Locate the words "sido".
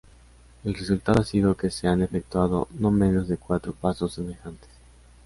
1.23-1.55